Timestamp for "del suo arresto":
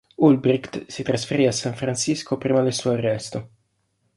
2.63-3.49